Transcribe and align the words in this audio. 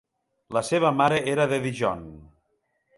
La 0.57 0.63
seva 0.69 0.91
mare 1.03 1.21
era 1.35 1.47
de 1.55 1.63
Dijon. 1.69 2.05